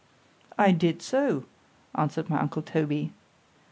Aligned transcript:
—I 0.57 0.71
did 0.71 1.03
so, 1.03 1.43
answered 1.93 2.27
my 2.27 2.39
uncle 2.41 2.63
Toby. 2.63 3.11